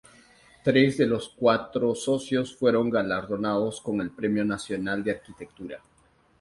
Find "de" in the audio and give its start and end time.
0.97-1.05, 5.03-5.11